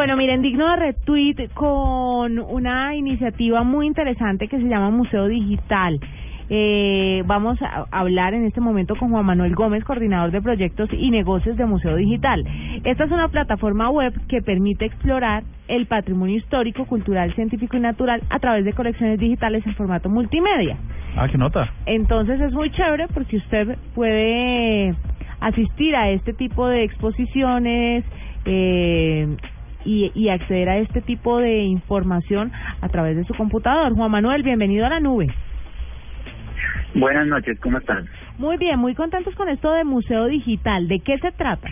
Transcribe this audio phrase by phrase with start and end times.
[0.00, 6.00] Bueno, miren, digno de retweet con una iniciativa muy interesante que se llama Museo Digital.
[6.48, 11.10] Eh, vamos a hablar en este momento con Juan Manuel Gómez, coordinador de proyectos y
[11.10, 12.46] negocios de Museo Digital.
[12.82, 18.22] Esta es una plataforma web que permite explorar el patrimonio histórico, cultural, científico y natural
[18.30, 20.78] a través de colecciones digitales en formato multimedia.
[21.14, 21.74] Ah, qué nota.
[21.84, 24.94] Entonces es muy chévere porque usted puede
[25.40, 28.02] asistir a este tipo de exposiciones
[28.46, 29.36] eh,
[29.84, 33.94] y, y acceder a este tipo de información a través de su computador.
[33.94, 35.28] Juan Manuel, bienvenido a la nube.
[36.94, 38.06] Buenas noches, ¿cómo están?
[38.38, 40.88] Muy bien, muy contentos con esto de Museo Digital.
[40.88, 41.68] ¿De qué se trata?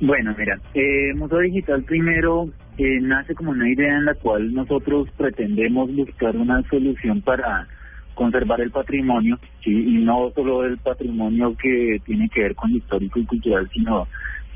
[0.00, 5.08] Bueno, mira, eh, Museo Digital primero eh, nace como una idea en la cual nosotros
[5.16, 7.66] pretendemos buscar una solución para
[8.14, 9.70] conservar el patrimonio, ¿sí?
[9.70, 14.06] y no solo el patrimonio que tiene que ver con lo histórico y cultural, sino,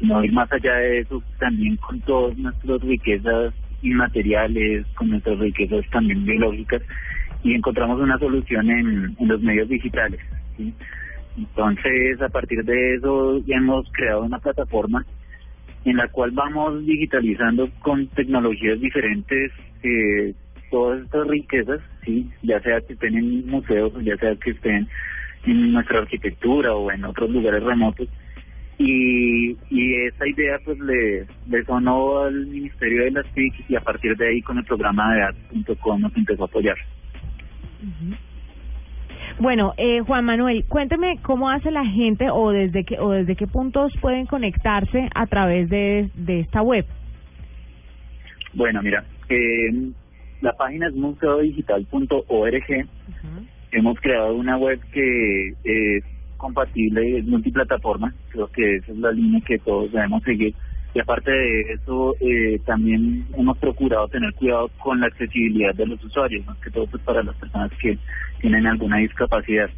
[0.03, 5.89] sino ir más allá de eso también con todas nuestras riquezas inmateriales, con nuestras riquezas
[5.91, 6.83] también biológicas,
[7.45, 10.21] y encontramos una solución en, en los medios digitales.
[10.57, 10.75] ¿sí?
[11.39, 15.07] Entonces, a partir de eso, ya hemos creado una plataforma
[15.85, 19.53] en la cual vamos digitalizando con tecnologías diferentes
[19.85, 20.35] eh,
[20.71, 24.89] todas estas riquezas, sí, ya sea que estén en museos, ya sea que estén
[25.45, 28.09] en nuestra arquitectura o en otros lugares remotos.
[28.85, 33.81] Y, y esa idea pues le, le sonó al Ministerio de las TIC y a
[33.81, 36.77] partir de ahí con el programa de Ads.com nos empezó a apoyar.
[39.39, 43.47] Bueno, eh, Juan Manuel, cuénteme cómo hace la gente o desde qué o desde qué
[43.47, 46.85] puntos pueden conectarse a través de, de esta web.
[48.55, 49.93] Bueno, mira, eh,
[50.41, 52.87] la página es museodigital.org.
[53.71, 56.05] Hemos creado una web que es
[56.43, 60.53] compatible, es multiplataforma, creo que esa es la línea que todos debemos seguir.
[60.95, 66.05] Y aparte de eso, eh, también hemos procurado tener cuidado con la accesibilidad de los
[66.05, 67.97] usuarios, más que todo pues, para las personas que
[68.41, 69.71] tienen alguna discapacidad.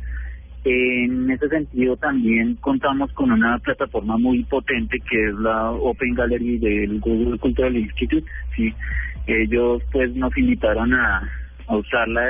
[0.65, 6.59] En ese sentido, también contamos con una plataforma muy potente que es la Open Gallery
[6.59, 8.27] del Google Cultural Institute.
[8.57, 8.73] Sí,
[9.27, 11.31] ellos pues nos invitaron a,
[11.69, 12.23] a usarla.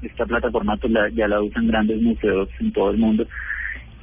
[0.00, 3.26] Esta plataforma pues, la, ya la usan grandes museos en todo el mundo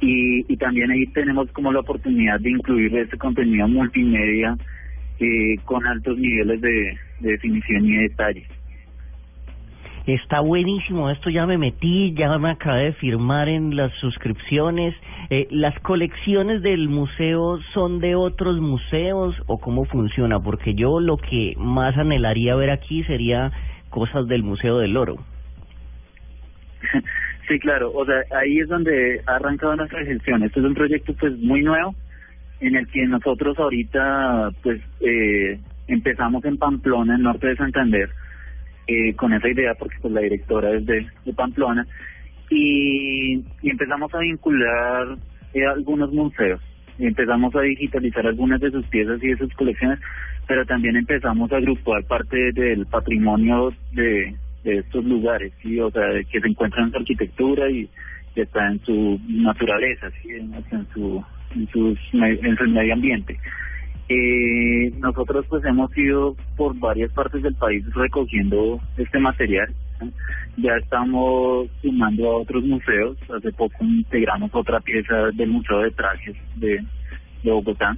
[0.01, 4.57] y, y también ahí tenemos como la oportunidad de incluir este contenido multimedia
[5.19, 8.47] eh, con altos niveles de, de definición y de detalle.
[10.07, 14.95] Está buenísimo, esto ya me metí, ya me acabé de firmar en las suscripciones.
[15.29, 20.39] Eh, ¿Las colecciones del museo son de otros museos o cómo funciona?
[20.39, 23.51] Porque yo lo que más anhelaría ver aquí sería
[23.89, 25.17] cosas del Museo del Oro.
[27.49, 30.43] Sí, claro, o sea, ahí es donde ha arrancado nuestra gestión.
[30.43, 31.95] Este es un proyecto pues muy nuevo
[32.59, 38.07] en el que nosotros ahorita pues eh, empezamos en Pamplona, en norte de Santander,
[38.85, 41.87] eh, con esa idea porque pues la directora es de, Pamplona
[42.51, 45.17] y, y empezamos a vincular
[45.55, 46.61] eh, algunos museos,
[46.99, 49.99] y empezamos a digitalizar algunas de sus piezas y de sus colecciones,
[50.47, 56.03] pero también empezamos a agrupar parte del patrimonio de de estos lugares, sí, o sea,
[56.29, 57.89] que se encuentran en su arquitectura y
[58.41, 60.51] está en su naturaleza, sí, en,
[60.93, 61.23] su
[61.55, 63.39] en, sus, en su medio ambiente.
[64.11, 69.71] Eh, nosotros pues hemos ido por varias partes del país recogiendo este material.
[70.57, 73.17] Ya estamos sumando a otros museos.
[73.35, 76.83] Hace poco integramos otra pieza del Museo de Trajes de,
[77.43, 77.95] Bogotá.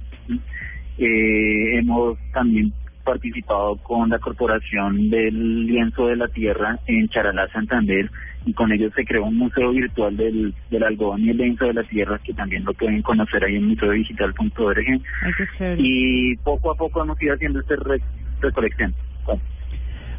[0.98, 2.72] Eh, hemos también
[3.04, 8.10] participado con la Corporación del Lienzo de la Tierra en Charalá, Santander,
[8.44, 11.74] y con ellos se creó un museo virtual del, del algodón y el lienzo de
[11.74, 15.00] la tierra, que también lo pueden conocer ahí en museodigital.org.
[15.78, 18.00] Y poco a poco hemos ido haciendo este re
[18.40, 18.92] recolección.
[19.24, 19.40] Bueno.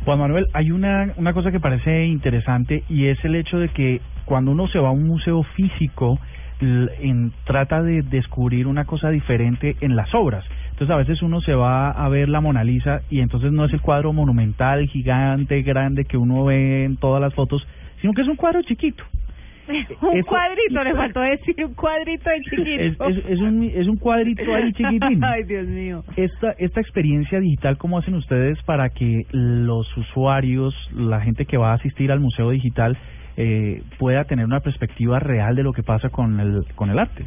[0.06, 4.02] Juan Manuel, hay una, una cosa que parece interesante y es el hecho de que
[4.26, 6.20] cuando uno se va a un museo físico,
[6.62, 10.46] en, trata de descubrir una cosa diferente en las obras.
[10.74, 13.74] Entonces a veces uno se va a ver la Mona Lisa y entonces no es
[13.74, 17.66] el cuadro monumental, gigante, grande que uno ve en todas las fotos,
[18.02, 19.04] sino que es un cuadro chiquito.
[19.68, 23.08] un Eso- cuadrito, le faltó decir un cuadrito de Es, chiquito.
[23.08, 25.24] es, es un, es un cuadrito ahí chiquitín.
[25.24, 26.04] Ay, Dios mío.
[26.18, 31.72] Esta, esta experiencia digital, ¿cómo hacen ustedes para que los usuarios, la gente que va
[31.72, 32.98] a asistir al museo digital,
[33.38, 37.26] eh, pueda tener una perspectiva real de lo que pasa con el, con el arte?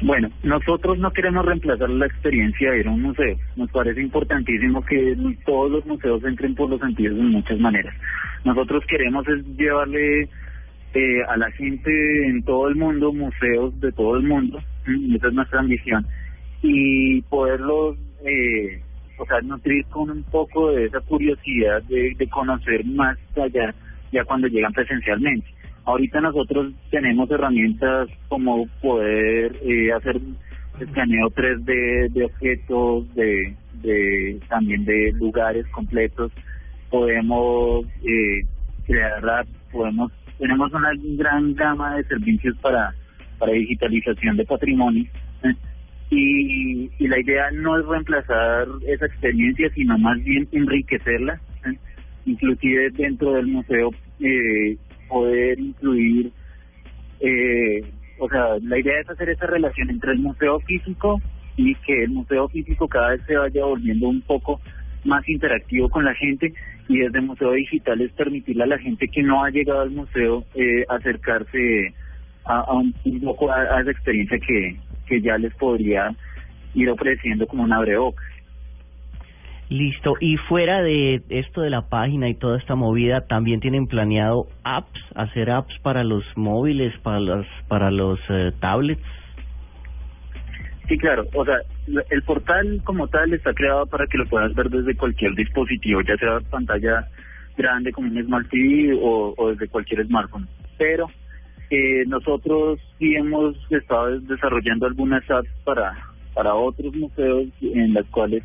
[0.00, 3.36] Bueno, nosotros no queremos reemplazar la experiencia de ir a un museo.
[3.56, 7.94] Nos parece importantísimo que todos los museos entren por los sentidos de muchas maneras.
[8.44, 10.28] Nosotros queremos es llevarle
[10.94, 14.60] eh, a la gente en todo el mundo museos de todo el mundo,
[15.16, 16.06] esa es nuestra ambición,
[16.62, 18.80] y poderlos eh,
[19.18, 23.74] o sea, nutrir con un poco de esa curiosidad de, de conocer más allá,
[24.12, 25.46] ya cuando llegan presencialmente.
[25.88, 30.20] Ahorita nosotros tenemos herramientas como poder eh, hacer
[30.78, 36.30] escaneo 3D de objetos, de, de también de lugares completos.
[36.90, 38.42] Podemos eh,
[38.86, 42.92] crear podemos tenemos una gran gama de servicios para
[43.38, 45.06] para digitalización de patrimonio.
[46.10, 51.38] Y, y la idea no es reemplazar esa experiencia, sino más bien enriquecerla.
[52.24, 53.90] Inclusive dentro del museo
[54.20, 56.30] eh, poder incluir,
[57.20, 57.82] eh,
[58.18, 61.20] o sea, la idea es hacer esa relación entre el museo físico
[61.56, 64.60] y que el museo físico cada vez se vaya volviendo un poco
[65.04, 66.52] más interactivo con la gente
[66.88, 70.44] y desde Museo Digital es permitirle a la gente que no ha llegado al museo
[70.54, 71.92] eh, acercarse
[72.44, 74.76] a, a un, poco a, a esa experiencia que,
[75.06, 76.14] que ya les podría
[76.74, 78.24] ir ofreciendo como una abrebocas.
[79.70, 80.14] Listo.
[80.20, 85.00] Y fuera de esto de la página y toda esta movida, también tienen planeado apps,
[85.14, 89.02] hacer apps para los móviles, para los para los eh, tablets.
[90.88, 91.26] Sí, claro.
[91.34, 91.58] O sea,
[92.08, 96.16] el portal como tal está creado para que lo puedas ver desde cualquier dispositivo, ya
[96.16, 97.06] sea pantalla
[97.58, 100.48] grande como un Smart TV o, o desde cualquier smartphone.
[100.78, 101.10] Pero
[101.68, 105.92] eh, nosotros sí hemos estado desarrollando algunas apps para
[106.32, 108.44] para otros museos en las cuales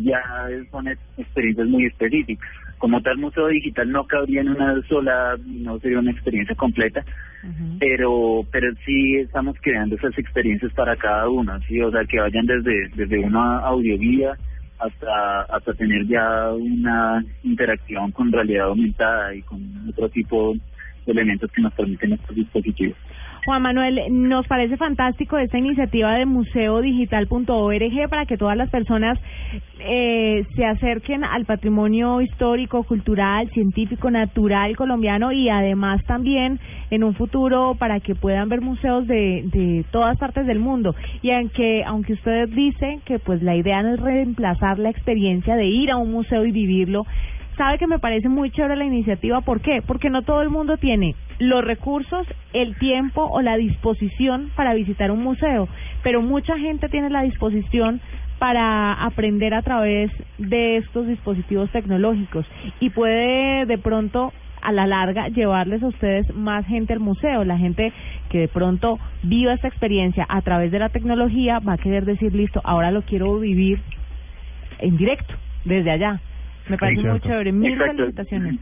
[0.00, 0.22] ya
[0.70, 2.48] son ex- experiencias muy específicas.
[2.78, 7.04] Como tal, museo digital no cabría en una sola, no sería una experiencia completa,
[7.78, 12.46] pero pero sí estamos creando esas experiencias para cada uno, sí, o sea, que vayan
[12.46, 14.36] desde desde una audioguía
[14.78, 20.54] hasta hasta tener ya una interacción con realidad aumentada y con otro tipo
[21.06, 22.96] de elementos que nos permiten estos dispositivos.
[23.46, 29.20] Juan Manuel, nos parece fantástico esta iniciativa de museodigital.org para que todas las personas
[29.78, 36.58] eh, se acerquen al patrimonio histórico, cultural, científico, natural colombiano y además también
[36.90, 40.96] en un futuro para que puedan ver museos de, de todas partes del mundo.
[41.22, 45.66] Y aunque, aunque usted dice que pues la idea no es reemplazar la experiencia de
[45.66, 47.06] ir a un museo y vivirlo,
[47.56, 49.40] sabe que me parece muy chévere la iniciativa.
[49.40, 49.82] ¿Por qué?
[49.86, 55.10] Porque no todo el mundo tiene los recursos, el tiempo o la disposición para visitar
[55.10, 55.68] un museo,
[56.02, 58.00] pero mucha gente tiene la disposición
[58.38, 62.46] para aprender a través de estos dispositivos tecnológicos
[62.80, 67.44] y puede de pronto a la larga llevarles a ustedes más gente al museo.
[67.44, 67.92] La gente
[68.30, 72.34] que de pronto viva esta experiencia a través de la tecnología va a querer decir,
[72.34, 73.80] listo, ahora lo quiero vivir
[74.80, 76.20] en directo, desde allá.
[76.68, 77.28] Me parece muy Exacto.
[77.28, 77.52] chévere.
[77.52, 77.96] Mil Exacto.
[77.96, 78.60] felicitaciones.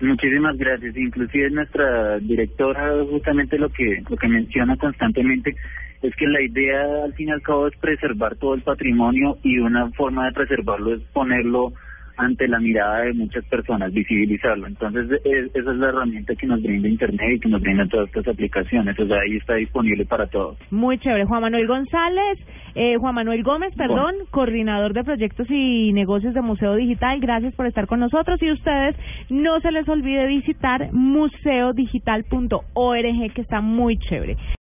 [0.00, 0.96] Muchísimas gracias.
[0.96, 5.56] Inclusive nuestra directora justamente lo que lo que menciona constantemente
[6.02, 9.58] es que la idea al fin y al cabo es preservar todo el patrimonio y
[9.58, 11.72] una forma de preservarlo es ponerlo
[12.16, 14.66] ante la mirada de muchas personas, visibilizarlo.
[14.66, 18.08] Entonces, es- esa es la herramienta que nos brinda Internet y que nos brinda todas
[18.08, 18.98] estas aplicaciones.
[18.98, 20.56] O sea, ahí está disponible para todos.
[20.70, 21.24] Muy chévere.
[21.26, 22.38] Juan Manuel González,
[22.74, 27.20] eh, Juan Manuel Gómez, perdón, coordinador de proyectos y negocios de Museo Digital.
[27.20, 28.96] Gracias por estar con nosotros y ustedes
[29.30, 34.36] no se les olvide visitar museodigital.org que está muy chévere.